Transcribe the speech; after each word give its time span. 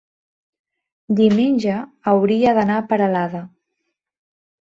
diumenge 1.19 1.75
hauria 2.13 2.55
d'anar 2.59 2.79
a 2.81 2.87
Peralada. 2.95 3.43